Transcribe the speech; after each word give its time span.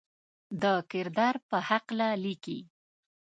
د 0.61 0.63
کردار 0.91 1.35
پۀ 1.47 1.57
حقله 1.69 2.09
ليکي: 2.23 2.59